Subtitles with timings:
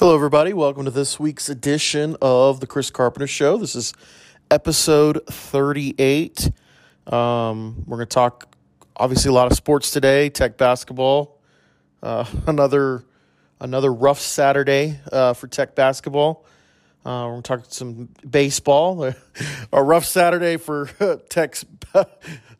[0.00, 0.54] Hello, everybody.
[0.54, 3.58] Welcome to this week's edition of the Chris Carpenter Show.
[3.58, 3.92] This is
[4.50, 6.50] episode 38.
[7.06, 8.54] Um, we're going to talk,
[8.96, 10.30] obviously, a lot of sports today.
[10.30, 11.38] Tech basketball,
[12.02, 13.04] uh, another
[13.60, 16.46] another rough Saturday uh, for Tech basketball.
[17.04, 19.12] Uh, we're going to talk some baseball.
[19.72, 20.86] a rough Saturday for
[21.28, 21.64] Tech's,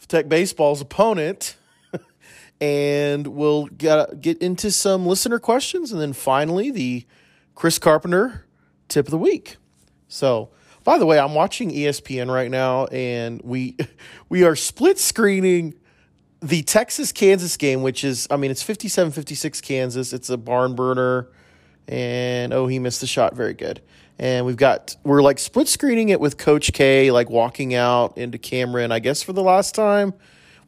[0.09, 1.57] Tech baseball's opponent.
[2.61, 5.93] And we'll get, get into some listener questions.
[5.93, 7.07] And then finally, the
[7.55, 8.47] Chris Carpenter
[8.89, 9.57] tip of the week.
[10.09, 10.51] So,
[10.85, 13.77] by the way, I'm watching ESPN right now, and we
[14.29, 15.75] we are split screening
[16.43, 20.13] the Texas Kansas game, which is, I mean, it's 57 56 Kansas.
[20.13, 21.29] It's a barn burner.
[21.89, 23.35] And oh, he missed the shot.
[23.35, 23.83] Very good.
[24.19, 28.39] And we've got, we're like split screening it with Coach K, like walking out into
[28.39, 30.15] Cameron, I guess for the last time.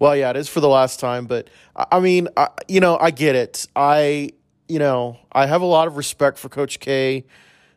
[0.02, 1.26] Well, yeah, it is for the last time.
[1.26, 3.68] But I mean, I, you know, I get it.
[3.76, 4.30] I,
[4.66, 7.24] you know, I have a lot of respect for Coach K.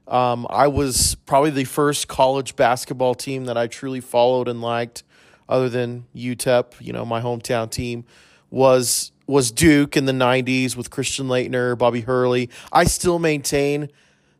[0.08, 5.04] Um, I was probably the first college basketball team that I truly followed and liked,
[5.48, 6.82] other than UTEP.
[6.82, 8.06] You know, my hometown team
[8.50, 12.50] was was Duke in the '90s with Christian Laettner, Bobby Hurley.
[12.73, 13.89] I still maintain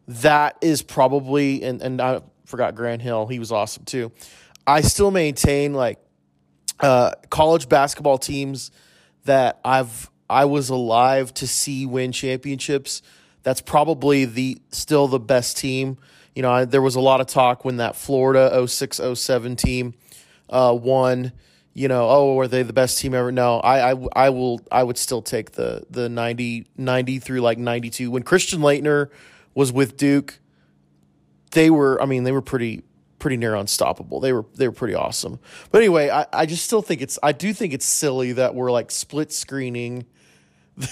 [0.08, 3.28] that is probably, and and I forgot Grant Hill.
[3.28, 4.12] He was awesome too.
[4.66, 6.00] I still maintain like
[6.80, 8.72] uh, college basketball teams
[9.26, 13.02] that I've I was alive to see win championships.
[13.44, 15.98] That's probably the still the best team.
[16.34, 19.94] You know, I, there was a lot of talk when that Florida 06 07 team
[20.50, 21.32] uh, won.
[21.74, 23.32] You know, oh, are they the best team ever?
[23.32, 27.58] No, I, I, I will, I would still take the the 90, 90 through like
[27.58, 28.10] ninety two.
[28.12, 29.10] When Christian Laettner
[29.54, 30.40] was with Duke,
[31.52, 32.84] they were, I mean, they were pretty
[33.26, 34.20] pretty near unstoppable.
[34.20, 35.40] They were they were pretty awesome.
[35.72, 38.72] But anyway, I, I just still think it's I do think it's silly that we're
[38.72, 40.06] like split screening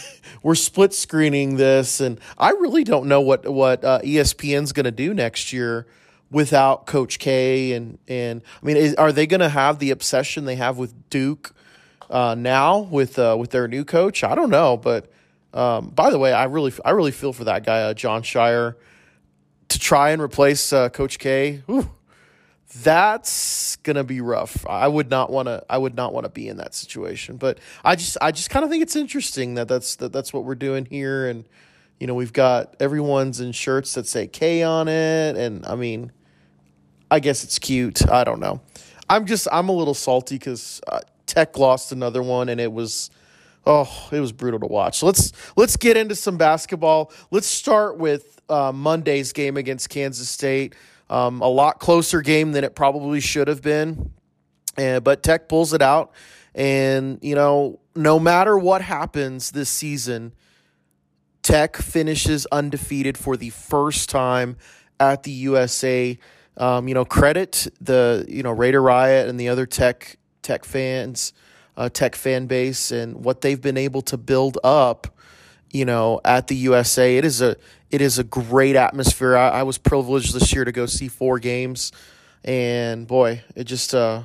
[0.44, 4.92] we're split screening this, and I really don't know what what uh, ESPN's going to
[4.92, 5.86] do next year
[6.32, 7.74] without Coach K.
[7.74, 11.12] And and I mean, is, are they going to have the obsession they have with
[11.12, 11.54] Duke
[12.10, 14.24] uh, now with uh, with their new coach?
[14.24, 15.12] I don't know, but
[15.54, 18.74] um, by the way, I really I really feel for that guy, uh, Jon Scheyer,
[19.70, 21.62] to try and replace uh, Coach K.
[22.82, 24.66] that's gonna be rough.
[24.68, 25.64] I would not want to.
[25.70, 27.38] I would not want to be in that situation.
[27.38, 30.44] But I just, I just kind of think it's interesting that that's that that's what
[30.44, 31.46] we're doing here, and
[32.00, 36.12] you know, we've got everyone's in shirts that say K on it, and I mean,
[37.12, 38.10] I guess it's cute.
[38.10, 38.62] I don't know.
[39.10, 43.10] I'm just, I'm a little salty because uh, Tech lost another one, and it was.
[43.66, 44.98] Oh, it was brutal to watch.
[44.98, 47.14] So let's let's get into some basketball.
[47.32, 50.76] Let's start with uh, Monday's game against Kansas State.
[51.10, 54.12] Um, a lot closer game than it probably should have been.
[54.78, 56.12] And, but Tech pulls it out.
[56.56, 60.34] And, you know, no matter what happens this season,
[61.42, 64.58] Tech finishes undefeated for the first time
[65.00, 66.18] at the USA.
[66.56, 71.34] Um, you know, credit the, you know, Raider Riot and the other Tech Tech fans,
[71.76, 75.08] uh, Tech fan base, and what they've been able to build up
[75.74, 77.18] you know, at the USA.
[77.18, 77.58] It is a
[77.90, 79.36] it is a great atmosphere.
[79.36, 81.92] I, I was privileged this year to go see four games,
[82.46, 84.24] and boy, it just uh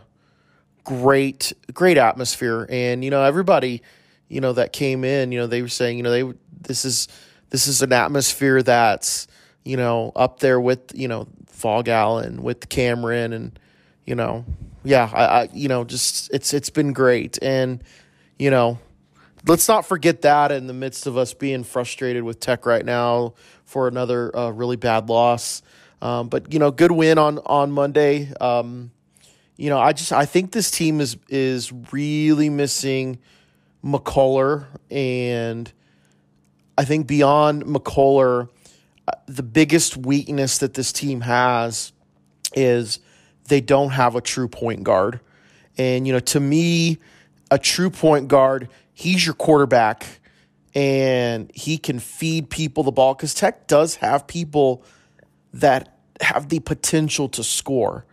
[0.85, 2.67] great great atmosphere.
[2.71, 3.83] And you know, everybody,
[4.29, 7.09] you know, that came in, you know, they were saying, you know, they this is
[7.51, 9.27] this is an atmosphere that's
[9.65, 13.59] you know up there with you know Phog Allen with Cameron and
[14.05, 14.45] you know
[14.85, 17.83] yeah I, I you know just it's it's been great and
[18.39, 18.79] you know
[19.47, 23.35] let's not forget that in the midst of us being frustrated with Tech right now
[23.65, 25.63] for another uh, really bad loss.
[26.01, 28.33] Um, but you know, good win on on Monday.
[28.41, 28.91] Um,
[29.57, 33.19] you know, I just I think this team is is really missing
[33.85, 35.71] McCullar, and
[36.77, 38.49] I think beyond McCullar,
[39.07, 41.93] uh, the biggest weakness that this team has
[42.55, 43.01] is
[43.49, 45.21] they don't have a true point guard.
[45.77, 46.99] And you know, to me,
[47.51, 50.05] a true point guard he's your quarterback
[50.75, 54.83] and he can feed people the ball because Tech does have people
[55.53, 58.05] that have the potential to score.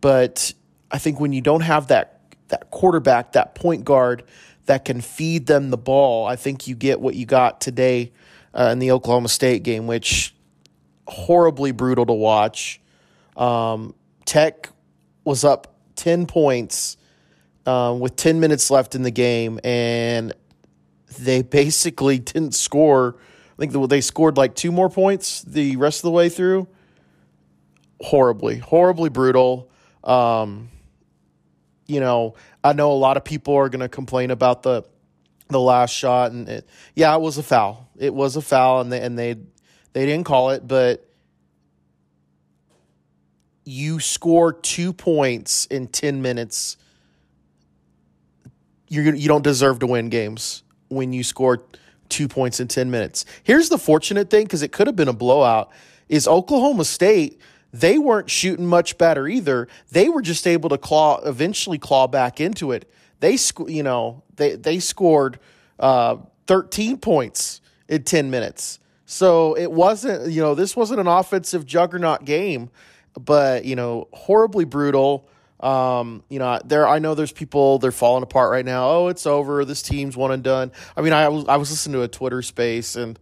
[0.00, 0.52] But
[0.90, 4.24] I think when you don't have that that quarterback, that point guard
[4.66, 8.10] that can feed them the ball, I think you get what you got today
[8.52, 10.34] uh, in the Oklahoma State game, which
[11.06, 12.80] horribly brutal to watch.
[13.36, 13.94] Um,
[14.24, 14.70] Tech
[15.22, 16.96] was up ten points
[17.68, 20.32] um, with 10 minutes left in the game, and
[21.20, 23.16] they basically didn't score.
[23.58, 26.66] I think they scored like two more points the rest of the way through.
[28.00, 29.70] Horribly, horribly brutal.
[30.02, 30.70] Um,
[31.86, 34.84] you know, I know a lot of people are going to complain about the
[35.48, 37.90] the last shot, and it, yeah, it was a foul.
[37.98, 39.34] It was a foul, and they and they
[39.92, 41.06] they didn't call it, but
[43.64, 46.77] you score two points in ten minutes.
[48.88, 51.62] You you don't deserve to win games when you score
[52.08, 53.24] two points in ten minutes.
[53.42, 55.70] Here's the fortunate thing, because it could have been a blowout.
[56.08, 57.40] Is Oklahoma State?
[57.72, 59.68] They weren't shooting much better either.
[59.90, 62.90] They were just able to claw eventually claw back into it.
[63.20, 65.38] They sc- you know they they scored
[65.78, 68.78] uh, 13 points in 10 minutes.
[69.04, 72.70] So it wasn't you know this wasn't an offensive juggernaut game,
[73.18, 75.28] but you know horribly brutal.
[75.60, 78.88] Um, you know, there I know there's people they're falling apart right now.
[78.90, 79.64] Oh, it's over.
[79.64, 80.70] This team's one and done.
[80.96, 83.18] I mean, I was I was listening to a Twitter space and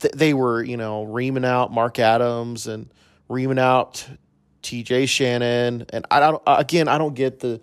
[0.00, 2.92] th- they were you know reaming out Mark Adams and
[3.28, 4.06] reaming out
[4.60, 5.06] T.J.
[5.06, 7.60] Shannon, and I don't again I don't get the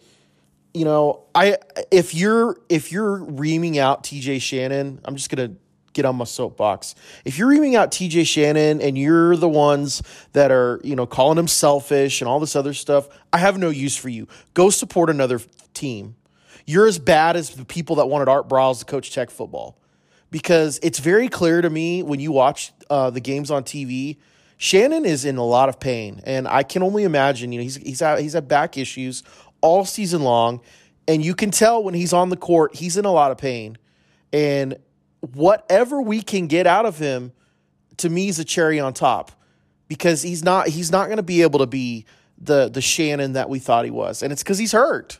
[0.73, 1.57] you know I
[1.91, 4.39] if you're if you're reaming out T.J.
[4.39, 5.51] Shannon, I'm just gonna
[5.94, 6.95] get on my soapbox.
[7.25, 10.01] If you're reaming out TJ Shannon and you're the ones
[10.33, 13.70] that are, you know, calling him selfish and all this other stuff, I have no
[13.70, 14.28] use for you.
[14.54, 15.40] Go support another
[15.74, 16.16] team.
[16.66, 19.78] You're as bad as the people that wanted Art Briles to coach Tech football.
[20.31, 24.18] Because it's very clear to me when you watch uh, the games on TV,
[24.58, 27.52] Shannon is in a lot of pain, and I can only imagine.
[27.52, 29.24] You know, he's he's had, he's had back issues
[29.62, 30.62] all season long,
[31.08, 33.78] and you can tell when he's on the court, he's in a lot of pain.
[34.31, 34.78] And
[35.34, 37.31] whatever we can get out of him,
[37.98, 39.31] to me, is a cherry on top
[39.88, 42.06] because he's not he's not going to be able to be
[42.41, 45.19] the the Shannon that we thought he was, and it's because he's hurt.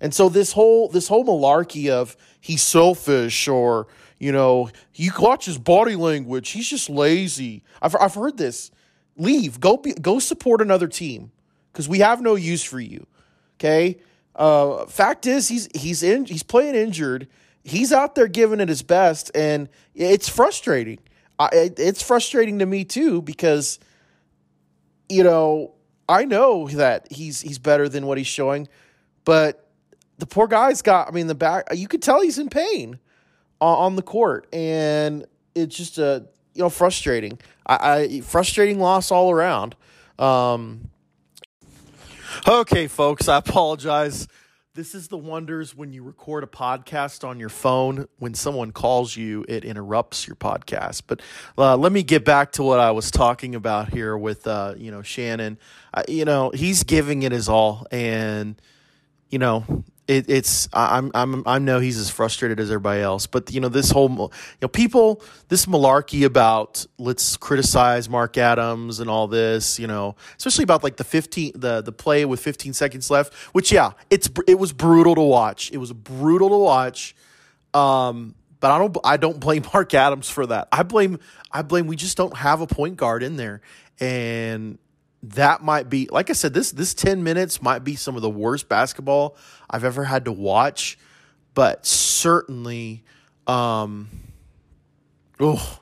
[0.00, 3.86] And so this whole this whole malarkey of he's selfish or
[4.18, 7.62] you know you watch his body language, he's just lazy.
[7.80, 8.70] I've I've heard this.
[9.16, 9.60] Leave.
[9.60, 11.30] Go be, go support another team
[11.72, 13.06] because we have no use for you.
[13.60, 13.98] Okay.
[14.34, 17.28] Uh, fact is, he's he's in he's playing injured
[17.64, 20.98] he's out there giving it his best, and it's frustrating.
[21.38, 23.80] I, it's frustrating to me too because,
[25.08, 25.73] you know,
[26.08, 28.68] I know that he's he's better than what he's showing,
[29.24, 29.68] but
[30.18, 31.08] the poor guy's got.
[31.08, 32.98] I mean, the back you could tell he's in pain
[33.60, 35.24] on, on the court, and
[35.54, 37.38] it's just a you know frustrating.
[37.66, 39.76] I, I frustrating loss all around.
[40.18, 40.90] Um,
[42.46, 44.28] okay, folks, I apologize
[44.74, 48.08] this is the wonders when you record a podcast on your phone.
[48.18, 51.02] When someone calls you, it interrupts your podcast.
[51.06, 51.22] But
[51.56, 54.90] uh, let me get back to what I was talking about here with uh, you
[54.90, 55.58] know Shannon.
[55.92, 58.60] Uh, you know he's giving it his all, and
[59.30, 63.50] you know it, it's I'm I'm I know he's as frustrated as everybody else, but
[63.52, 64.30] you know this whole you
[64.62, 70.64] know people this malarkey about let's criticize Mark Adams and all this, you know, especially
[70.64, 74.58] about like the 15 the the play with 15 seconds left, which yeah, it's it
[74.58, 75.70] was brutal to watch.
[75.72, 77.16] It was brutal to watch.
[77.72, 80.68] Um, but I don't I don't blame Mark Adams for that.
[80.70, 81.18] I blame
[81.50, 83.62] I blame we just don't have a point guard in there,
[84.00, 84.78] and
[85.30, 88.30] that might be like I said this this 10 minutes might be some of the
[88.30, 89.36] worst basketball
[89.70, 90.98] I've ever had to watch
[91.54, 93.04] but certainly
[93.46, 94.08] um
[95.40, 95.80] oh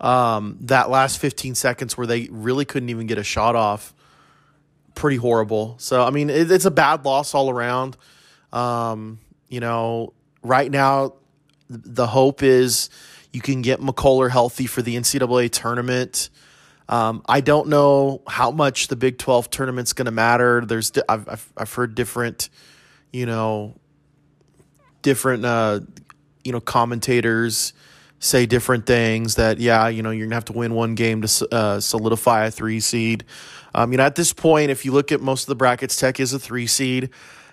[0.00, 3.94] um that last 15 seconds where they really couldn't even get a shot off
[4.94, 5.76] pretty horrible.
[5.78, 7.96] So I mean it, it's a bad loss all around.
[8.52, 9.18] Um
[9.48, 11.14] you know right now
[11.68, 12.88] the hope is
[13.32, 16.30] you can get McCullar healthy for the NCAA tournament
[16.88, 20.64] um, I don't know how much the Big 12 tournament's going to matter.
[20.64, 22.48] There's I've, I've, I've heard different,
[23.12, 23.74] you know,
[25.02, 25.80] different uh,
[26.44, 27.72] you know commentators
[28.20, 31.48] say different things that yeah you know you're gonna have to win one game to
[31.52, 33.24] uh, solidify a three seed.
[33.74, 36.20] Um, you know at this point, if you look at most of the brackets, Tech
[36.20, 37.10] is a three seed.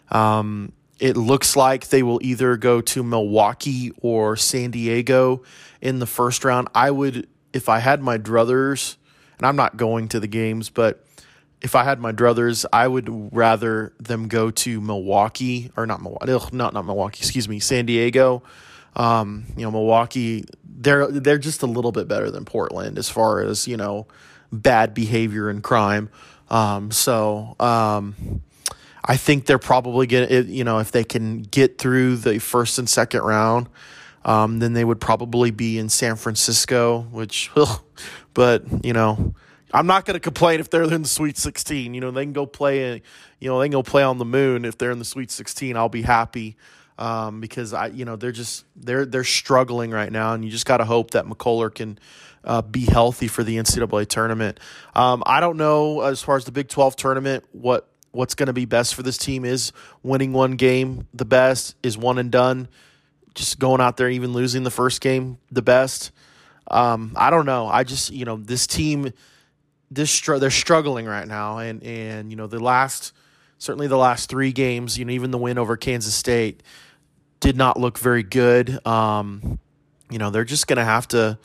[0.09, 5.43] Um, it looks like they will either go to Milwaukee or San Diego
[5.81, 6.69] in the first round.
[6.73, 8.95] I would, if I had my druthers,
[9.37, 11.05] and I'm not going to the games, but
[11.61, 16.31] if I had my druthers, I would rather them go to Milwaukee or not Milwaukee,
[16.51, 18.43] not not Milwaukee, excuse me, San Diego.
[18.95, 23.41] Um, you know, Milwaukee, they're they're just a little bit better than Portland as far
[23.41, 24.07] as you know
[24.51, 26.09] bad behavior and crime.
[26.49, 28.41] Um, so um,
[29.03, 32.89] I think they're probably get you know if they can get through the first and
[32.89, 33.69] second round,
[34.23, 37.51] um, then they would probably be in San Francisco, which
[38.35, 39.33] but, you know,
[39.73, 41.95] I'm not going to complain if they're in the Sweet 16.
[41.95, 43.01] You know, they can go play,
[43.39, 44.63] you know, they can go play on the moon.
[44.63, 46.55] If they're in the Sweet 16, I'll be happy
[46.97, 50.65] um, because I, you know, they're just they're they're struggling right now, and you just
[50.65, 51.99] got to hope that McCullar can
[52.43, 54.59] uh, be healthy for the NCAA tournament.
[54.95, 58.53] Um, I don't know as far as the Big 12 tournament what what's going to
[58.53, 59.73] be best for this team is
[60.03, 61.07] winning one game.
[61.13, 62.69] The best is one and done
[63.33, 66.11] just going out there, even losing the first game the best.
[66.69, 67.67] Um, I don't know.
[67.67, 69.11] I just you know this team,
[69.91, 73.13] this they're struggling right now, and and you know the last
[73.57, 76.63] certainly the last three games, you know even the win over Kansas State
[77.39, 78.85] did not look very good.
[78.85, 79.59] Um,
[80.09, 81.37] you know they're just to have to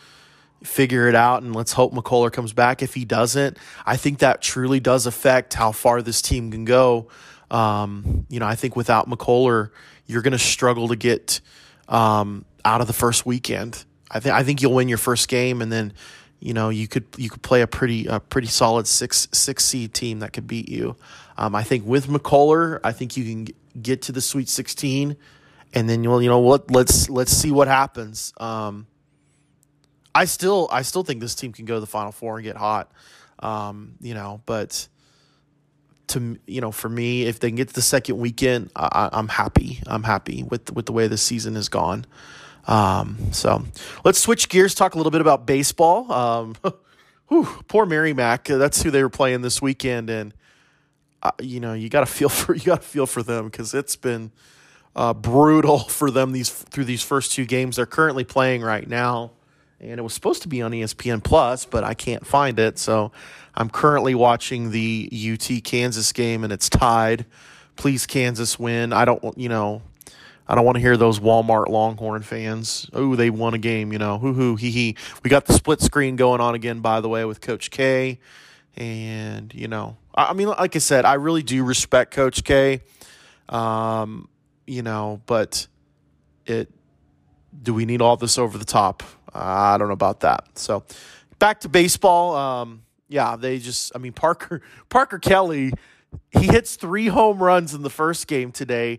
[0.62, 2.82] figure it out and let's hope McCullar comes back.
[2.82, 7.08] If he doesn't, I think that truly does affect how far this team can go.
[7.50, 9.70] Um, you know, I think without McCullar,
[10.06, 11.40] you're going to struggle to get
[11.88, 13.84] um, out of the first weekend.
[14.10, 15.92] I think I think you'll win your first game, and then
[16.40, 19.94] you know you could you could play a pretty a pretty solid six six seed
[19.94, 20.96] team that could beat you.
[21.36, 23.46] Um, I think with McCullar, I think you can
[23.80, 25.16] get to the Sweet Sixteen,
[25.72, 28.32] and then you'll you know what let's let's see what happens.
[28.38, 28.86] Um,
[30.14, 32.56] I still I still think this team can go to the Final Four and get
[32.56, 32.90] hot.
[33.38, 34.88] Um, you know, but
[36.10, 39.28] to you know, for me, if they can get to the second weekend, I, am
[39.28, 39.80] happy.
[39.86, 42.04] I'm happy with with the way the season has gone.
[42.70, 43.64] Um, so
[44.04, 44.74] let's switch gears.
[44.74, 46.10] Talk a little bit about baseball.
[46.10, 46.54] Um,
[47.28, 48.44] whew, poor Merrimack.
[48.44, 50.32] That's who they were playing this weekend, and
[51.22, 53.74] uh, you know you got to feel for you got to feel for them because
[53.74, 54.30] it's been
[54.96, 59.32] uh, brutal for them these through these first two games they're currently playing right now
[59.80, 62.78] and it was supposed to be on ESPN Plus, but I can't find it.
[62.78, 63.12] So
[63.54, 67.24] I'm currently watching the UT Kansas game, and it's tied.
[67.76, 68.92] Please, Kansas win.
[68.92, 69.80] I don't, you know,
[70.50, 72.90] I don't want to hear those Walmart Longhorn fans.
[72.92, 74.18] Oh, they won a game, you know.
[74.18, 74.96] Hoo hoo hee hee.
[75.22, 78.18] We got the split screen going on again, by the way, with Coach K.
[78.76, 82.80] And, you know, I mean, like I said, I really do respect Coach K.
[83.48, 84.28] Um,
[84.66, 85.68] you know, but
[86.46, 86.68] it
[87.62, 89.04] do we need all this over the top?
[89.32, 90.58] I don't know about that.
[90.58, 90.82] So
[91.38, 92.34] back to baseball.
[92.34, 93.92] Um, yeah, they just.
[93.94, 95.72] I mean, Parker Parker Kelly.
[96.32, 98.98] He hits three home runs in the first game today,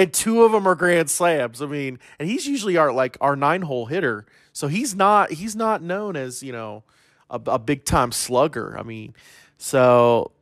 [0.00, 1.60] and two of them are grand slams.
[1.60, 5.54] I mean, and he's usually our like our nine hole hitter, so he's not he's
[5.54, 6.84] not known as you know
[7.28, 8.78] a, a big time slugger.
[8.78, 9.14] I mean,
[9.58, 10.32] so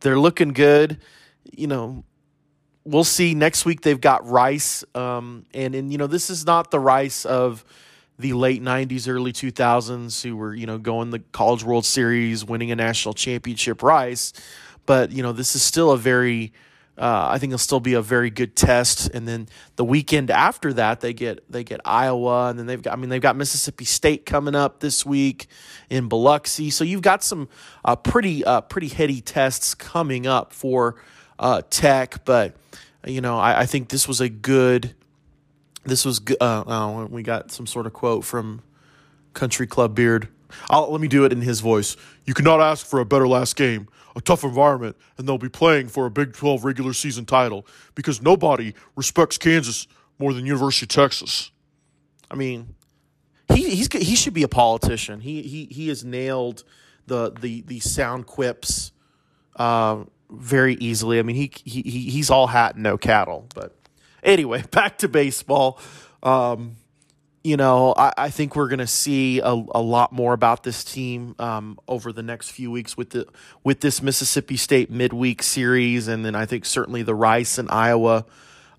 [0.00, 0.98] they're looking good.
[1.50, 2.04] You know,
[2.84, 3.80] we'll see next week.
[3.80, 7.64] They've got Rice, um, and and you know this is not the Rice of
[8.18, 12.70] the late 90s early 2000s who were you know going the college world series winning
[12.70, 14.34] a national championship rice
[14.84, 16.52] but you know this is still a very
[16.98, 19.08] uh, I think it'll still be a very good test.
[19.14, 22.92] And then the weekend after that, they get they get Iowa, and then they've got
[22.92, 25.46] I mean they've got Mississippi State coming up this week
[25.88, 26.70] in Biloxi.
[26.70, 27.48] So you've got some
[27.84, 30.96] uh, pretty uh, pretty heady tests coming up for
[31.38, 32.24] uh, Tech.
[32.26, 32.56] But
[33.06, 34.94] you know I, I think this was a good
[35.84, 38.62] this was uh, oh, we got some sort of quote from
[39.34, 40.28] Country Club Beard.
[40.70, 41.96] I'll, let me do it in his voice.
[42.24, 45.88] You cannot ask for a better last game, a tough environment, and they'll be playing
[45.88, 49.86] for a Big 12 regular season title because nobody respects Kansas
[50.18, 51.50] more than University of Texas.
[52.30, 52.74] I mean,
[53.52, 55.20] he he's he should be a politician.
[55.20, 56.64] He he he has nailed
[57.06, 58.92] the the the sound quips
[59.56, 61.18] uh, very easily.
[61.18, 63.76] I mean, he he he's all hat and no cattle, but
[64.22, 65.78] Anyway, back to baseball.
[66.22, 66.76] Um,
[67.44, 70.84] you know, I, I think we're going to see a, a lot more about this
[70.84, 73.26] team um, over the next few weeks with the
[73.64, 78.26] with this Mississippi State midweek series, and then I think certainly the Rice and Iowa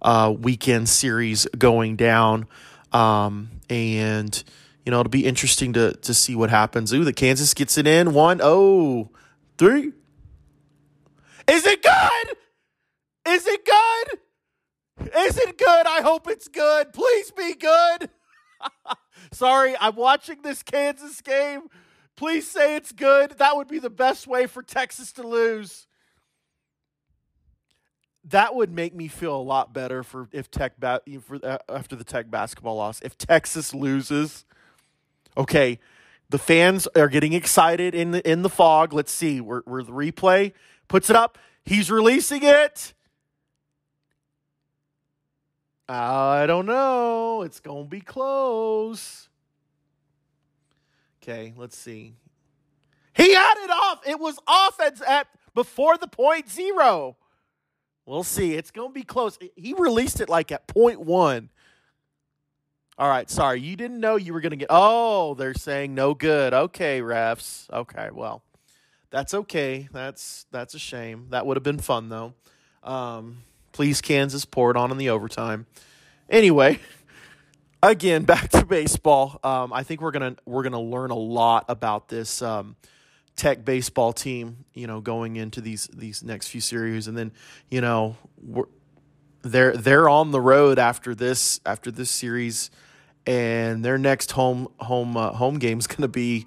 [0.01, 2.47] uh, weekend series going down.
[2.93, 4.41] Um, and
[4.85, 6.93] you know, it'll be interesting to to see what happens.
[6.93, 9.09] Ooh, the Kansas gets it in one, oh,
[9.57, 9.91] three.
[11.49, 12.37] Is it good?
[13.27, 14.19] Is it good?
[15.17, 15.85] Is it good?
[15.85, 16.93] I hope it's good.
[16.93, 18.09] Please be good.
[19.31, 21.63] Sorry, I'm watching this Kansas game.
[22.15, 23.31] Please say it's good.
[23.37, 25.87] That would be the best way for Texas to lose.
[28.25, 31.95] That would make me feel a lot better for if Tech ba- for uh, after
[31.95, 33.01] the Tech basketball loss.
[33.01, 34.45] If Texas loses,
[35.35, 35.79] okay,
[36.29, 38.93] the fans are getting excited in the in the Phog.
[38.93, 40.53] Let's see, where, where the replay
[40.87, 41.37] puts it up.
[41.65, 42.93] He's releasing it.
[45.87, 47.41] I don't know.
[47.41, 49.29] It's going to be close.
[51.21, 52.15] Okay, let's see.
[53.15, 53.99] He had it off.
[54.07, 57.17] It was off at, at before the point zero.
[58.05, 58.53] We'll see.
[58.53, 59.37] It's going to be close.
[59.55, 61.49] He released it like at point one.
[62.97, 63.59] All right, sorry.
[63.59, 64.67] You didn't know you were going to get.
[64.69, 66.53] Oh, they're saying no good.
[66.53, 67.69] Okay, refs.
[67.71, 68.43] Okay, well,
[69.09, 69.87] that's okay.
[69.91, 71.27] That's that's a shame.
[71.29, 72.33] That would have been fun though.
[72.83, 75.65] Um, Please, Kansas, pour it on in the overtime.
[76.29, 76.79] Anyway,
[77.83, 79.39] again, back to baseball.
[79.43, 82.75] Um, I think we're gonna we're gonna learn a lot about this um,
[83.35, 84.65] Tech baseball team.
[84.75, 87.31] You know, going into these these next few series, and then
[87.71, 88.15] you know,
[89.41, 92.69] they're they're on the road after this after this series,
[93.25, 96.45] and their next home home uh, home game is to be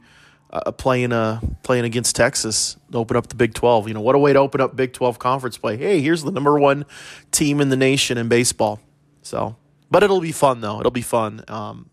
[0.50, 3.88] uh, playing uh playing against Texas to open up the Big Twelve.
[3.88, 5.76] You know what a way to open up Big Twelve conference play.
[5.76, 6.84] Hey, here's the number one
[7.30, 8.80] team in the nation in baseball.
[9.22, 9.56] So,
[9.90, 10.80] but it'll be fun though.
[10.80, 11.44] It'll be fun.
[11.48, 11.90] Um,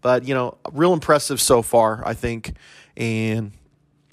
[0.00, 2.54] but you know, real impressive so far, I think,
[2.96, 3.52] and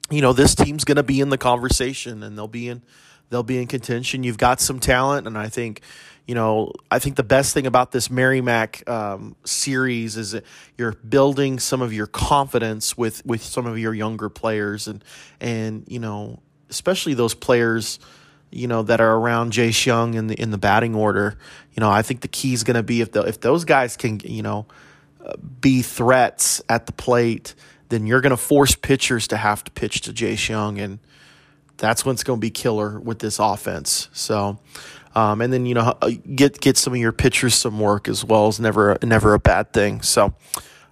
[0.09, 2.81] you know this team's going to be in the conversation, and they'll be in
[3.29, 4.23] they'll be in contention.
[4.23, 5.81] You've got some talent, and I think
[6.27, 10.45] you know, I think the best thing about this Merrimack um, series is that
[10.77, 15.03] you're building some of your confidence with with some of your younger players, and
[15.41, 16.39] and you know,
[16.69, 17.99] especially those players,
[18.51, 21.37] you know, that are around Jace Young in the in the batting order.
[21.73, 23.97] You know, I think the key is going to be if the, if those guys
[23.97, 24.65] can, you know,
[25.59, 27.53] be threats at the plate,
[27.89, 30.99] then you're going to force pitchers to have to pitch to Jace Young and
[31.77, 34.07] that's when it's going to be killer with this offense.
[34.13, 34.59] So,
[35.15, 38.23] um, and then you know uh, get get some of your pitchers some work as
[38.25, 40.01] well is never never a bad thing.
[40.01, 40.33] So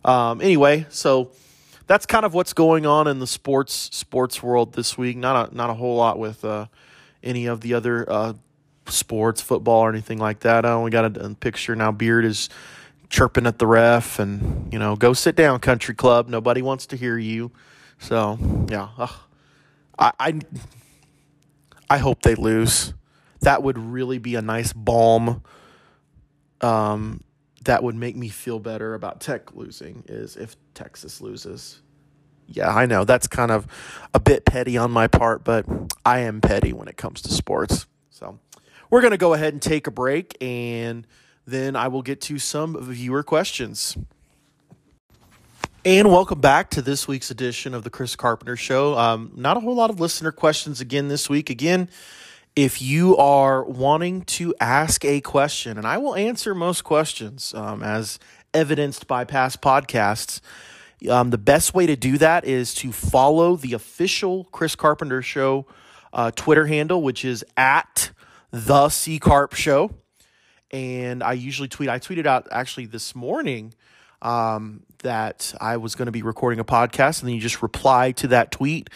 [0.05, 1.31] um, anyway, so
[1.87, 5.17] that's kind of what's going on in the sports sports world this week.
[5.17, 6.67] Not a not a whole lot with uh,
[7.23, 8.33] any of the other uh,
[8.87, 10.65] sports, football or anything like that.
[10.65, 11.91] I only got a, a, picture now.
[11.91, 12.49] Beard is
[13.09, 16.29] chirping at the ref, and you know, go sit down, country club.
[16.29, 17.51] Nobody wants to hear you.
[17.99, 18.37] So
[18.69, 18.89] yeah,
[19.97, 20.39] I, I
[21.89, 22.93] I hope they lose
[23.41, 25.43] that would really be a nice balm
[26.61, 27.21] um,
[27.65, 31.81] that would make me feel better about Tech losing is if Texas loses.
[32.47, 33.67] Yeah, I know that's kind of
[34.13, 35.65] a bit petty on my part, but
[36.05, 37.85] I am petty when it comes to sports.
[38.09, 38.39] So
[38.89, 41.07] we're going to go ahead and take a break, and
[41.45, 43.97] then I will get to some viewer questions.
[45.85, 48.97] And welcome back to this week's edition of the Chris Carpenter Show.
[48.97, 51.49] Um, not a whole lot of listener questions again this week.
[51.49, 51.89] Again,
[52.55, 57.81] if you are wanting to ask a question, and I will answer most questions um,
[57.81, 58.19] as
[58.53, 60.41] evidenced by past podcasts,
[61.09, 65.65] um, the best way to do that is to follow the official Chris Carpenter Show
[66.13, 68.11] uh, Twitter handle, which is at
[68.51, 69.91] the C Carp Show.
[70.71, 73.73] And I usually tweet, I tweeted out actually this morning
[74.21, 78.11] um, that I was going to be recording a podcast, and then you just reply
[78.13, 78.89] to that tweet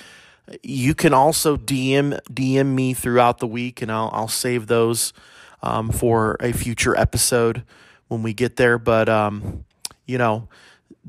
[0.61, 5.13] you can also DM DM me throughout the week, and I'll I'll save those
[5.61, 7.63] um, for a future episode
[8.07, 8.77] when we get there.
[8.77, 9.65] But um,
[10.05, 10.47] you know,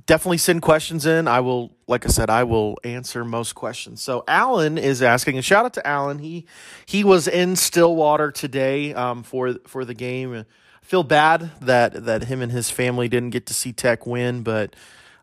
[0.06, 1.28] definitely send questions in.
[1.28, 4.02] I will, like I said, I will answer most questions.
[4.02, 6.18] So Alan is asking, and shout out to Alan.
[6.18, 6.46] He
[6.86, 10.34] he was in Stillwater today um, for for the game.
[10.34, 10.44] I
[10.82, 14.74] feel bad that that him and his family didn't get to see Tech win, but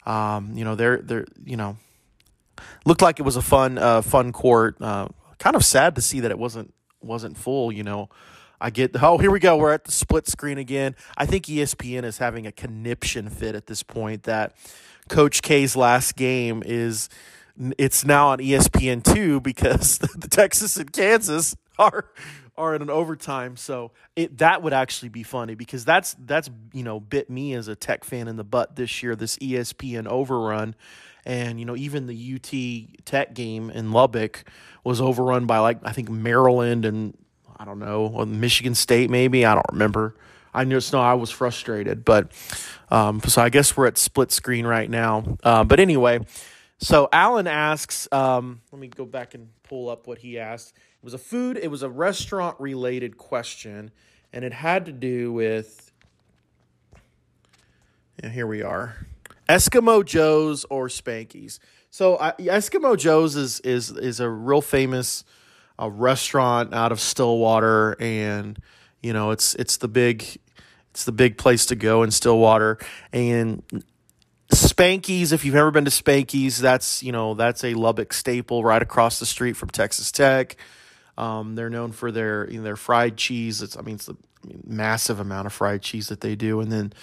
[0.06, 1.78] um, you know they're they're you know
[2.86, 4.82] looked like it was a fun uh, fun court.
[4.82, 5.08] Uh,
[5.40, 7.72] kind of sad to see that it wasn't wasn't full.
[7.72, 8.10] You know,
[8.60, 9.58] I get oh here we go.
[9.58, 10.96] We're at the split screen again.
[11.18, 14.56] I think ESPN is having a conniption fit at this point that
[15.10, 17.10] Coach K's last game is
[17.78, 22.06] it's now on ESPN two because the Texas and Kansas are
[22.56, 23.58] are in an overtime.
[23.58, 27.68] So it that would actually be funny because that's that's you know bit me as
[27.68, 29.16] a tech fan in the butt this year.
[29.16, 30.76] This ESPN overrun,
[31.26, 34.44] and you know even the UT Tech game in Lubbock
[34.84, 37.18] was overrun by like I think Maryland and
[37.58, 40.16] I don't know Michigan State maybe I don't remember.
[40.54, 42.32] I knew it's no I was frustrated, but
[42.92, 45.38] um, so I guess we're at split screen right now.
[45.44, 46.20] Uh, but anyway,
[46.78, 48.08] so Alan asks.
[48.12, 50.74] Um, let me go back and pull up what he asked.
[50.76, 51.58] It was a food.
[51.58, 53.92] It was a restaurant related question,
[54.32, 55.92] and it had to do with.
[58.22, 59.08] Yeah, here we are.
[59.50, 61.60] Eskimo Joe's or Spanky's.
[61.90, 65.24] So uh, Eskimo Joe's is is is a real famous
[65.80, 68.58] uh, restaurant out of Stillwater, and
[69.02, 70.40] you know it's it's the big
[70.92, 72.78] it's the big place to go in Stillwater.
[73.12, 73.64] And
[74.52, 78.82] Spanky's, if you've ever been to Spanky's, that's you know that's a Lubbock staple right
[78.82, 80.56] across the street from Texas Tech.
[81.18, 83.62] Um, they're known for their you know, their fried cheese.
[83.62, 84.16] It's I mean it's a
[84.66, 86.94] massive amount of fried cheese that they do, and then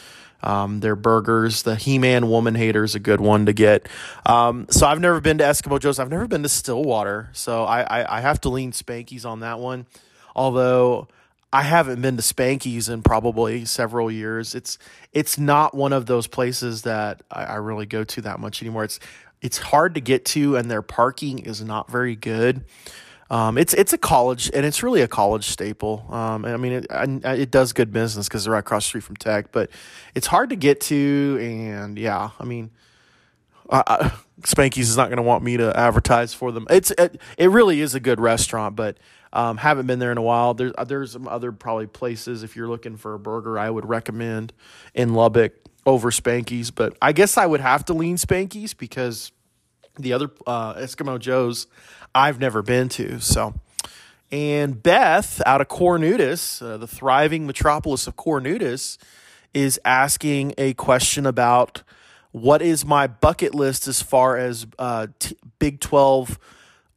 [0.42, 1.62] um, their burgers.
[1.62, 3.88] The He Man Woman Hater is a good one to get.
[4.26, 5.98] Um, so I've never been to Eskimo Joe's.
[5.98, 9.58] I've never been to Stillwater, so I, I, I have to lean Spanky's on that
[9.58, 9.86] one.
[10.34, 11.08] Although
[11.52, 14.54] I haven't been to Spanky's in probably several years.
[14.54, 14.78] It's
[15.12, 18.84] it's not one of those places that I, I really go to that much anymore.
[18.84, 19.00] It's
[19.42, 22.64] it's hard to get to, and their parking is not very good.
[23.30, 26.04] Um, it's it's a college, and it's really a college staple.
[26.10, 26.86] Um, and I mean, it,
[27.24, 29.70] it does good business because they're right across the street from Tech, but
[30.16, 31.38] it's hard to get to.
[31.40, 32.70] And yeah, I mean,
[33.70, 34.10] uh,
[34.42, 36.66] Spanky's is not going to want me to advertise for them.
[36.70, 38.98] It's it, it really is a good restaurant, but
[39.32, 40.54] um, haven't been there in a while.
[40.54, 44.52] There's there's some other probably places if you're looking for a burger I would recommend
[44.92, 45.52] in Lubbock
[45.86, 49.30] over Spanky's, but I guess I would have to lean Spanky's because
[49.98, 51.66] the other uh, Eskimo Joe's
[52.14, 53.20] I've never been to.
[53.20, 53.54] So,
[54.32, 58.98] and Beth out of Cornutus, uh, the thriving metropolis of Cornutus,
[59.54, 61.82] is asking a question about
[62.32, 66.38] what is my bucket list as far as uh, t- Big 12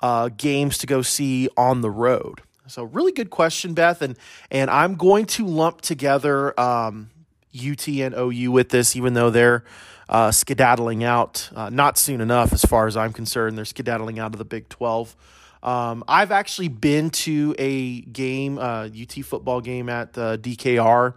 [0.02, 2.42] uh, games to go see on the road?
[2.68, 4.02] So, really good question, Beth.
[4.02, 4.18] And,
[4.50, 7.10] and I'm going to lump together um,
[7.56, 9.64] UT and OU with this, even though they're
[10.10, 13.58] uh, skedaddling out, uh, not soon enough, as far as I'm concerned.
[13.58, 15.16] They're skedaddling out of the Big 12.
[15.62, 21.16] Um, I've actually been to a game, uh, UT football game at the DKR.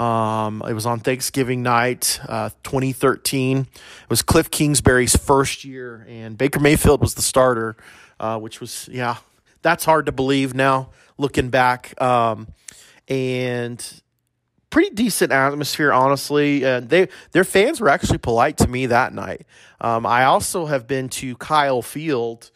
[0.00, 3.58] Um, it was on Thanksgiving night, uh, 2013.
[3.58, 3.68] It
[4.08, 7.76] was Cliff Kingsbury's first year, and Baker Mayfield was the starter,
[8.18, 9.16] uh, which was, yeah,
[9.62, 12.00] that's hard to believe now looking back.
[12.00, 12.48] Um,
[13.08, 14.02] and
[14.70, 16.64] pretty decent atmosphere, honestly.
[16.64, 19.46] And they their fans were actually polite to me that night.
[19.80, 22.50] Um, I also have been to Kyle Field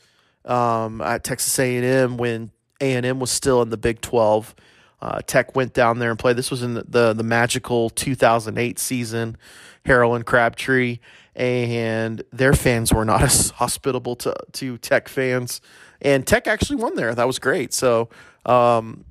[0.44, 2.50] um, at Texas A and M when
[2.80, 4.54] A and M was still in the Big Twelve.
[5.02, 6.36] Uh, Tech went down there and played.
[6.36, 9.36] This was in the, the, the magical 2008 season.
[9.84, 10.98] Harrell and Crabtree
[11.36, 15.60] and their fans were not as hospitable to to Tech fans.
[16.00, 17.14] And Tech actually won there.
[17.14, 17.72] That was great.
[17.72, 18.08] So
[18.46, 19.04] um,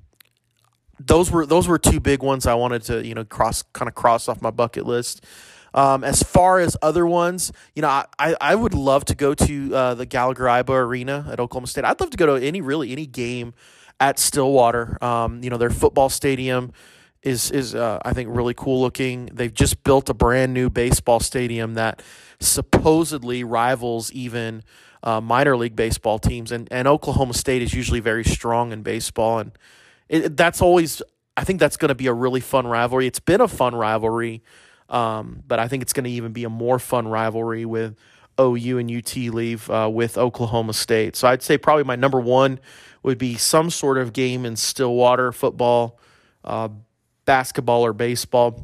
[0.99, 3.95] those were those were two big ones I wanted to you know cross kind of
[3.95, 5.25] cross off my bucket list.
[5.75, 9.75] Um, as far as other ones, you know, I, I would love to go to
[9.75, 11.83] uh, the Gallagher Iba Arena at Oklahoma State.
[11.83, 13.55] I'd love to go to any really any game
[13.99, 15.03] at Stillwater.
[15.03, 16.73] Um, you know, their football stadium
[17.23, 19.27] is is uh, I think really cool looking.
[19.33, 22.01] They've just built a brand new baseball stadium that
[22.39, 24.63] supposedly rivals even
[25.01, 29.39] uh, minor league baseball teams, and and Oklahoma State is usually very strong in baseball,
[29.39, 29.51] and
[30.13, 31.01] it, that's always
[31.35, 33.07] I think that's going to be a really fun rivalry.
[33.07, 34.43] It's been a fun rivalry
[34.93, 37.97] um, but I think it's going to even be a more fun rivalry with
[38.39, 41.15] OU and UT leave uh, with Oklahoma State.
[41.15, 42.59] So I'd say probably my number one
[43.01, 45.99] would be some sort of game in Stillwater, football,
[46.43, 46.69] uh,
[47.25, 48.63] basketball, or baseball.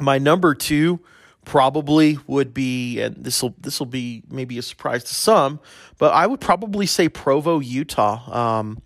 [0.00, 1.00] My number two
[1.44, 5.60] probably would be, and this will this will be maybe a surprise to some,
[5.98, 8.58] but I would probably say Provo, Utah.
[8.58, 8.82] Um,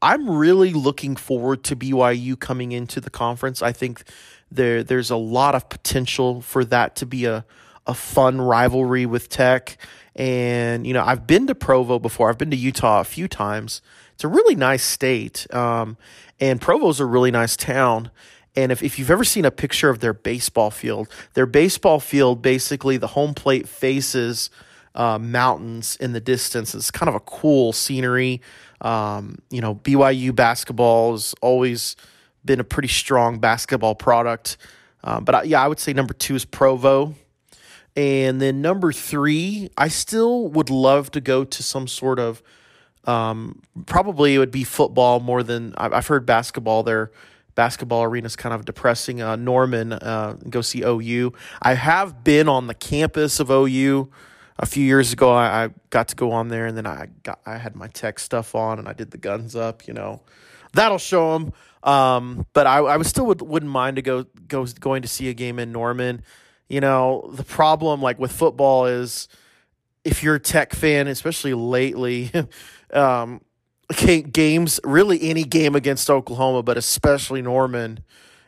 [0.00, 3.62] I'm really looking forward to BYU coming into the conference.
[3.62, 4.04] I think
[4.50, 7.44] there there's a lot of potential for that to be a
[7.86, 9.78] a fun rivalry with Tech.
[10.14, 12.28] And you know, I've been to Provo before.
[12.28, 13.80] I've been to Utah a few times.
[14.14, 15.96] It's a really nice state, um,
[16.40, 18.10] and Provo's a really nice town.
[18.56, 22.42] And if, if you've ever seen a picture of their baseball field, their baseball field
[22.42, 24.50] basically the home plate faces
[24.96, 26.74] uh, mountains in the distance.
[26.74, 28.42] It's kind of a cool scenery.
[28.80, 31.96] Um, you know, BYU basketball has always
[32.44, 34.56] been a pretty strong basketball product.
[35.04, 37.14] Um, but I, yeah, I would say number two is Provo.
[37.96, 42.42] And then number three, I still would love to go to some sort of,
[43.04, 47.10] um, probably it would be football more than I've heard basketball there.
[47.56, 49.20] Basketball arena is kind of depressing.
[49.20, 51.32] Uh, Norman, uh, go see OU.
[51.60, 54.10] I have been on the campus of OU
[54.58, 55.32] a few years ago.
[55.32, 58.18] I, I got to go on there, and then I got I had my tech
[58.18, 59.86] stuff on, and I did the guns up.
[59.86, 60.22] You know,
[60.72, 61.52] that'll show them.
[61.82, 65.34] Um, but I, I still would, wouldn't mind to go, go going to see a
[65.34, 66.22] game in Norman.
[66.68, 69.28] You know, the problem like with football is
[70.04, 72.30] if you're a tech fan, especially lately,
[72.92, 73.40] um,
[74.32, 78.00] games really any game against Oklahoma, but especially Norman,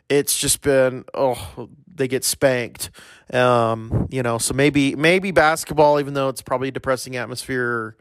[0.08, 2.90] it's just been oh they get spanked.
[3.32, 7.96] Um, you know, so maybe maybe basketball, even though it's probably a depressing atmosphere,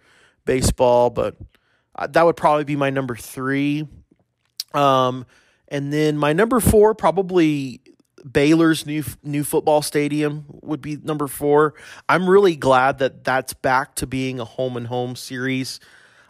[0.46, 1.36] baseball, but
[1.96, 3.88] uh, that would probably be my number three.
[4.74, 5.26] Um,
[5.68, 7.82] and then my number four, probably
[8.30, 11.76] Baylor's new new football stadium would be number four.
[12.08, 15.80] I'm really glad that that's back to being a home and home series.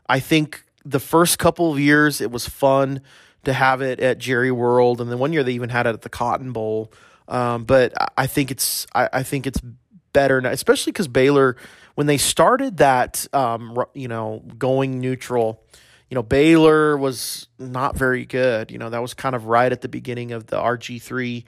[0.07, 3.01] I think the first couple of years it was fun
[3.45, 6.01] to have it at Jerry World, and then one year they even had it at
[6.01, 6.91] the Cotton Bowl.
[7.29, 9.61] Um, but I think it's I, I think it's
[10.11, 11.55] better now, especially because Baylor
[11.95, 15.63] when they started that um, you know going neutral
[16.09, 18.71] you know, Baylor was not very good.
[18.71, 21.45] You know, that was kind of right at the beginning of the RG3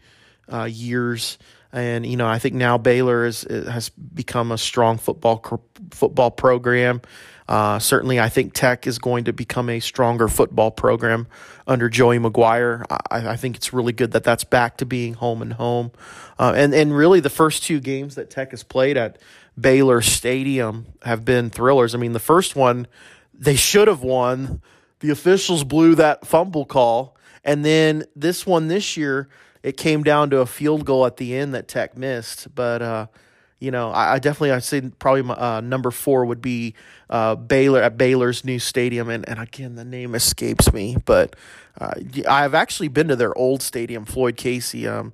[0.52, 1.40] uh, years.
[1.72, 5.44] And, you know, I think now Baylor is, has become a strong football
[5.92, 7.02] football program.
[7.52, 11.28] Uh, certainly, I think Tech is going to become a stronger football program
[11.68, 12.86] under Joey McGuire.
[12.90, 15.92] I, I think it's really good that that's back to being home and home.
[16.40, 19.18] Uh, and, and really, the first two games that Tech has played at
[19.60, 21.94] Baylor Stadium have been thrillers.
[21.94, 22.88] I mean, the first one,
[23.34, 24.62] they should have won.
[25.02, 27.18] The officials blew that fumble call.
[27.44, 29.28] And then this one this year,
[29.62, 32.56] it came down to a field goal at the end that Tech missed.
[32.56, 33.08] But, uh,
[33.62, 36.74] you know, I, I definitely I'd say probably my, uh, number four would be
[37.10, 41.36] uh, Baylor at Baylor's new stadium, and, and again the name escapes me, but
[41.80, 41.94] uh,
[42.28, 44.88] I've actually been to their old stadium, Floyd Casey.
[44.88, 45.14] Um,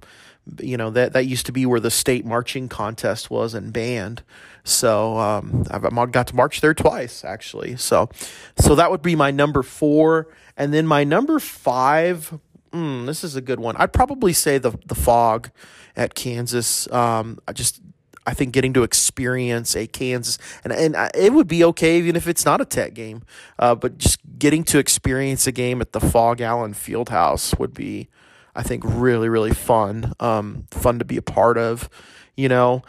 [0.61, 4.23] you know that that used to be where the state marching contest was and band.
[4.63, 7.75] So um, I've got to march there twice actually.
[7.75, 8.09] So
[8.57, 12.39] so that would be my number four, and then my number five.
[12.71, 13.75] Mm, this is a good one.
[13.77, 15.49] I'd probably say the the Phog
[15.97, 16.89] at Kansas.
[16.93, 17.81] Um, I just
[18.27, 22.27] I think getting to experience a Kansas and and it would be okay even if
[22.27, 23.23] it's not a Tech game,
[23.57, 28.09] uh, but just getting to experience a game at the Phog Allen Fieldhouse would be,
[28.53, 30.13] I think, really really fun.
[30.19, 31.89] Um, fun to be a part of.
[32.35, 32.83] You know,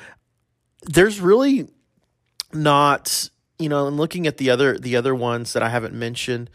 [0.83, 1.69] there's really
[2.53, 6.51] not you know, and looking at the other the other ones that I haven't mentioned,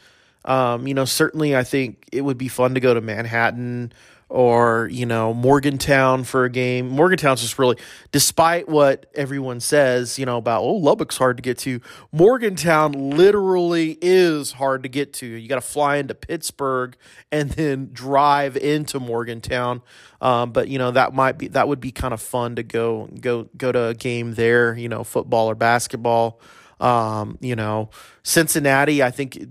[0.46, 3.94] um, you know, certainly I think it would be fun to go to Manhattan
[4.34, 6.90] or you know Morgantown for a game.
[6.90, 7.78] Morgantown's just really,
[8.12, 11.80] despite what everyone says, you know about oh Lubbock's hard to get to.
[12.12, 15.28] Morgantown literally is hard to get to.
[15.28, 16.98] You got to fly into Pittsburgh
[17.32, 19.84] and then drive into Morgantown.
[20.20, 23.10] Um, but you know that might be that would be kind of fun to go
[23.22, 24.76] go go to a game there.
[24.76, 26.42] You know, football or basketball.
[26.80, 27.92] Um, you know,
[28.24, 29.04] Cincinnati.
[29.04, 29.50] I think it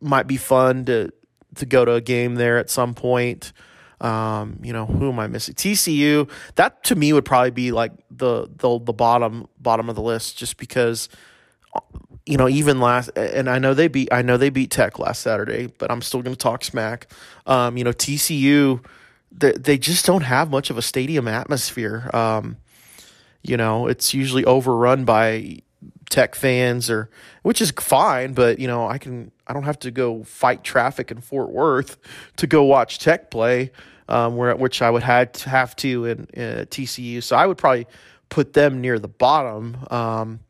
[0.00, 1.12] might be fun to
[1.56, 3.52] to go to a game there at some point.
[4.00, 5.54] Um, you know, who am I missing?
[5.54, 6.28] TCU.
[6.56, 10.36] That to me would probably be like the the the bottom bottom of the list,
[10.36, 11.08] just because
[12.26, 15.22] you know even last and I know they beat I know they beat Tech last
[15.22, 17.10] Saturday, but I'm still going to talk smack.
[17.46, 18.84] Um, you know, TCU.
[19.36, 22.08] They, they just don't have much of a stadium atmosphere.
[22.14, 22.56] Um,
[23.42, 25.58] you know, it's usually overrun by
[26.10, 27.08] tech fans or
[27.42, 31.10] which is fine but you know i can i don't have to go fight traffic
[31.10, 31.96] in fort worth
[32.36, 33.70] to go watch tech play
[34.08, 37.58] um, where which i would had to have to in, in tcu so i would
[37.58, 37.86] probably
[38.30, 39.76] put them near the bottom.
[39.90, 40.40] Um,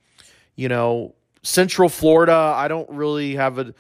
[0.56, 3.74] you know central florida i don't really have a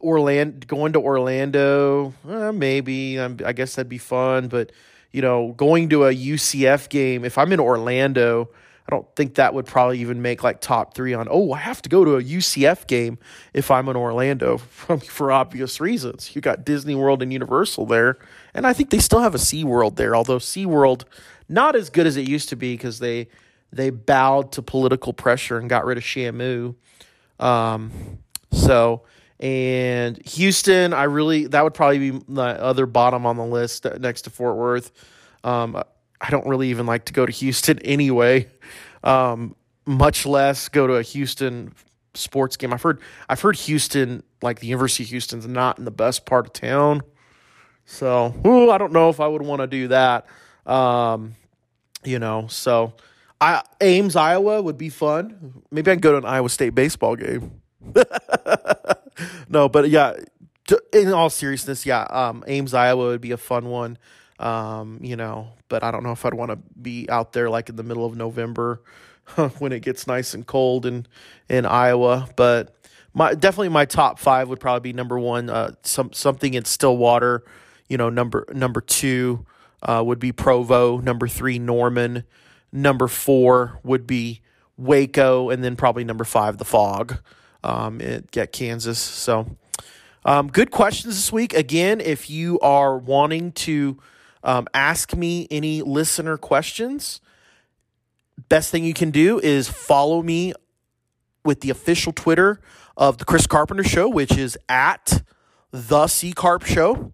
[0.00, 4.72] orlando going to orlando eh, maybe i guess that'd be fun but
[5.12, 8.48] you know going to a ucf game if i'm in orlando
[8.88, 11.82] I don't think that would probably even make like top three on, oh, I have
[11.82, 13.18] to go to a UCF game
[13.54, 14.58] if I'm in Orlando
[15.08, 16.34] for obvious reasons.
[16.34, 18.18] You got Disney World and Universal there.
[18.54, 21.04] And I think they still have a Sea World there, although Sea World
[21.48, 23.28] not as good as it used to be because they
[23.72, 26.74] they bowed to political pressure and got rid of Shamu.
[27.40, 28.18] Um,
[28.52, 29.04] so
[29.42, 34.22] and Houston, I really that would probably be the other bottom on the list next
[34.22, 34.92] to Fort Worth.
[35.44, 35.82] Um,
[36.22, 38.48] I don't really even like to go to Houston anyway,
[39.02, 41.74] um, much less go to a Houston
[42.14, 42.72] sports game.
[42.72, 46.46] I've heard I've heard Houston, like the University of Houston's not in the best part
[46.46, 47.02] of town.
[47.84, 50.26] So, ooh, I don't know if I would want to do that.
[50.64, 51.34] Um,
[52.04, 52.94] you know, so
[53.40, 55.62] I Ames, Iowa would be fun.
[55.70, 57.60] Maybe I can go to an Iowa State baseball game.
[59.48, 60.14] no, but yeah,
[60.92, 63.98] in all seriousness, yeah, um, Ames, Iowa would be a fun one.
[64.42, 67.68] Um, you know, but I don't know if I'd want to be out there like
[67.68, 68.82] in the middle of November
[69.58, 71.06] when it gets nice and cold in
[71.48, 72.28] in Iowa.
[72.36, 72.74] But
[73.14, 77.44] my definitely my top five would probably be number one, uh, some something in Stillwater.
[77.88, 79.46] You know, number number two
[79.82, 80.98] uh, would be Provo.
[80.98, 82.24] Number three, Norman.
[82.72, 84.40] Number four would be
[84.76, 87.18] Waco, and then probably number five, the Phog,
[87.62, 88.98] um, at, at Kansas.
[88.98, 89.56] So,
[90.24, 91.52] um, good questions this week.
[91.52, 93.98] Again, if you are wanting to
[94.44, 97.20] um, ask me any listener questions.
[98.48, 100.52] Best thing you can do is follow me
[101.44, 102.60] with the official Twitter
[102.96, 105.22] of the Chris Carpenter Show, which is at
[105.70, 107.12] the C Carp Show.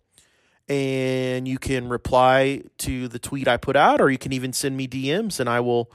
[0.69, 4.77] And you can reply to the tweet I put out, or you can even send
[4.77, 5.91] me DMs and I will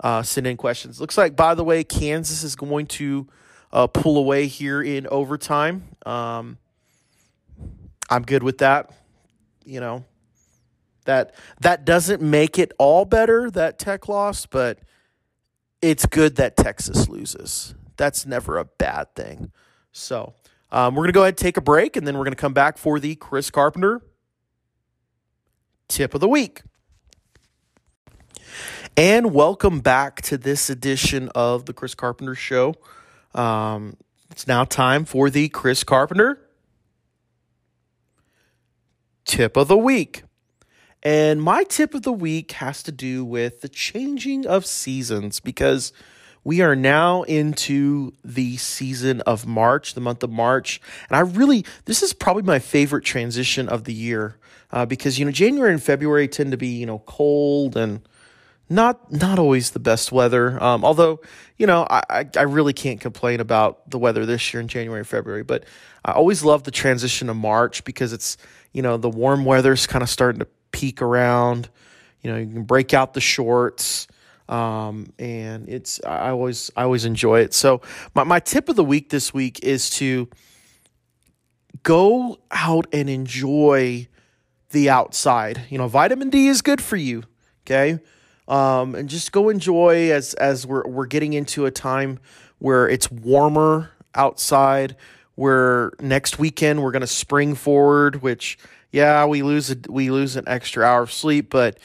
[0.00, 1.00] uh, send in questions.
[1.00, 3.26] Looks like, by the way, Kansas is going to
[3.72, 5.84] uh, pull away here in overtime.
[6.04, 6.58] Um,
[8.10, 8.90] I'm good with that.
[9.64, 10.04] You know,
[11.08, 14.78] that that doesn't make it all better that Tech lost, but
[15.80, 17.74] it's good that Texas loses.
[17.96, 19.50] That's never a bad thing.
[19.90, 20.34] So
[20.70, 22.76] um, we're gonna go ahead and take a break, and then we're gonna come back
[22.76, 24.02] for the Chris Carpenter
[25.88, 26.60] tip of the week.
[28.94, 32.74] And welcome back to this edition of the Chris Carpenter Show.
[33.34, 33.96] Um,
[34.30, 36.38] it's now time for the Chris Carpenter
[39.24, 40.24] tip of the week.
[41.02, 45.92] And my tip of the week has to do with the changing of seasons because
[46.44, 50.80] we are now into the season of March, the month of March.
[51.08, 54.38] And I really, this is probably my favorite transition of the year
[54.72, 58.00] uh, because, you know, January and February tend to be, you know, cold and
[58.70, 60.62] not not always the best weather.
[60.62, 61.20] Um, although,
[61.56, 65.08] you know, I, I really can't complain about the weather this year in January and
[65.08, 65.42] February.
[65.42, 65.64] But
[66.04, 68.36] I always love the transition of March because it's,
[68.72, 71.68] you know, the warm weather's kind of starting to peak around.
[72.22, 74.06] You know, you can break out the shorts.
[74.48, 77.52] Um, and it's I always I always enjoy it.
[77.52, 77.82] So
[78.14, 80.28] my, my tip of the week this week is to
[81.82, 84.08] go out and enjoy
[84.70, 85.66] the outside.
[85.68, 87.24] You know, vitamin D is good for you.
[87.66, 87.98] Okay.
[88.46, 92.18] Um, and just go enjoy as as we're we're getting into a time
[92.58, 94.96] where it's warmer outside.
[95.34, 98.58] Where next weekend we're gonna spring forward, which
[98.90, 101.78] yeah, we lose a, we lose an extra hour of sleep, but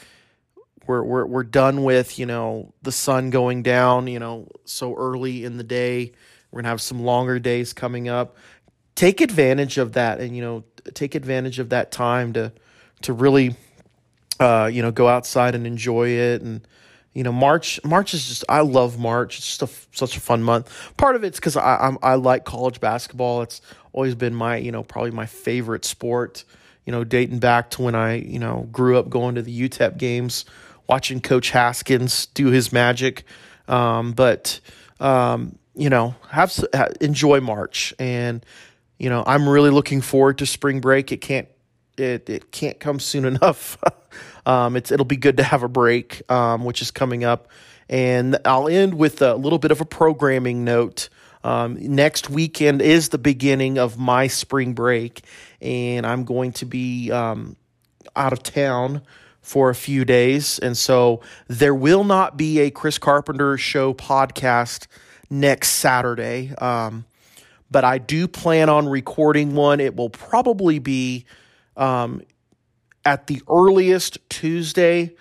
[0.86, 5.44] we're we're we're done with you know the sun going down you know so early
[5.44, 6.12] in the day.
[6.50, 8.36] We're gonna have some longer days coming up.
[8.94, 10.64] Take advantage of that, and you know
[10.94, 12.52] take advantage of that time to
[13.02, 13.56] to really
[14.40, 16.42] uh, you know go outside and enjoy it.
[16.42, 16.66] And
[17.12, 19.38] you know march march is just i love march.
[19.38, 20.70] It's just a, such a fun month.
[20.96, 23.42] Part of it's because I, I'm, I like college basketball.
[23.42, 23.60] It's
[23.92, 26.44] always been my you know probably my favorite sport
[26.86, 29.96] you know, dating back to when I, you know, grew up going to the UTEP
[29.96, 30.44] games,
[30.88, 33.24] watching Coach Haskins do his magic.
[33.68, 34.60] Um, but,
[35.00, 36.54] um, you know, have
[37.00, 38.44] enjoy March, and
[38.98, 41.10] you know, I'm really looking forward to spring break.
[41.10, 41.48] It can't
[41.98, 43.76] it it can't come soon enough.
[44.46, 47.48] um, it's it'll be good to have a break, um, which is coming up,
[47.88, 51.08] and I'll end with a little bit of a programming note.
[51.44, 55.22] Um, next weekend is the beginning of my spring break,
[55.60, 57.56] and I'm going to be um,
[58.16, 59.02] out of town
[59.42, 60.58] for a few days.
[60.58, 64.86] And so there will not be a Chris Carpenter show podcast
[65.28, 66.54] next Saturday.
[66.56, 67.04] Um,
[67.70, 69.80] but I do plan on recording one.
[69.80, 71.26] It will probably be
[71.76, 72.22] um,
[73.04, 75.14] at the earliest Tuesday,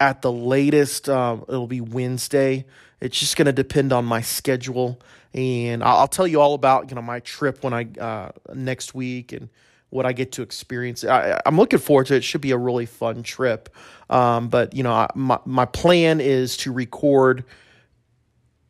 [0.00, 2.64] at the latest, uh, it'll be Wednesday.
[3.00, 5.00] It's just going to depend on my schedule
[5.36, 9.32] and I'll, tell you all about you know my trip when I uh, next week
[9.32, 9.50] and
[9.90, 11.04] what I get to experience.
[11.04, 12.18] I, am looking forward to it.
[12.18, 12.24] it.
[12.24, 13.68] Should be a really fun trip.
[14.08, 17.44] Um, but you know, I, my my plan is to record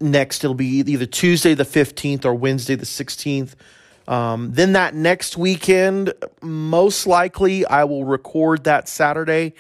[0.01, 0.43] next.
[0.43, 3.55] It'll be either Tuesday the 15th or Wednesday the 16th.
[4.09, 9.55] Um, then that next weekend, most likely, I will record that Saturday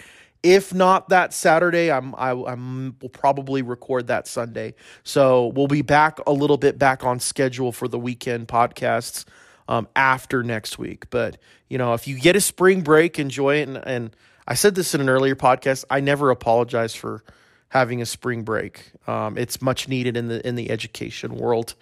[0.46, 4.74] if not that Saturday, I'm I I'm, will probably record that Sunday.
[5.02, 9.24] So we'll be back a little bit back on schedule for the weekend podcasts
[9.66, 11.10] um, after next week.
[11.10, 13.68] But you know, if you get a spring break, enjoy it.
[13.68, 15.84] And, and I said this in an earlier podcast.
[15.90, 17.24] I never apologize for
[17.70, 18.92] having a spring break.
[19.08, 21.74] Um, it's much needed in the in the education world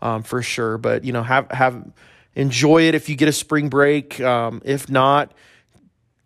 [0.00, 0.78] um, for sure.
[0.78, 1.92] But you know, have have
[2.36, 4.20] enjoy it if you get a spring break.
[4.20, 5.32] Um, if not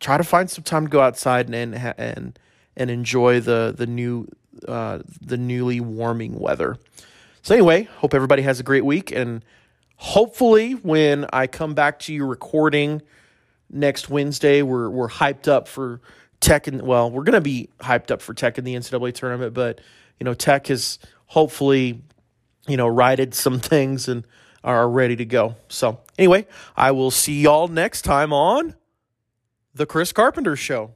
[0.00, 2.38] try to find some time to go outside and and
[2.76, 4.28] and enjoy the the new
[4.66, 6.78] uh, the newly warming weather.
[7.42, 9.44] So anyway, hope everybody has a great week, and
[9.96, 13.02] hopefully when I come back to you recording
[13.70, 16.00] next Wednesday, we're we're hyped up for
[16.40, 19.80] Tech and well, we're gonna be hyped up for Tech in the NCAA tournament, but
[20.18, 22.02] you know Tech has hopefully
[22.66, 24.26] you know righted some things and
[24.64, 25.54] are ready to go.
[25.68, 28.74] So anyway, I will see y'all next time on
[29.76, 30.92] the Chris Carpenter Show.